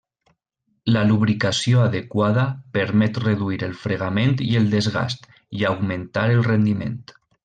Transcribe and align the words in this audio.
Una 0.91 1.01
lubricació 1.09 1.83
adequada 1.89 2.45
permet 2.77 3.19
reduir 3.25 3.59
el 3.69 3.75
fregament 3.85 4.33
i 4.49 4.51
el 4.61 4.69
desgast, 4.75 5.29
i 5.61 5.67
augmentar 5.73 6.25
el 6.37 6.43
rendiment. 6.53 6.99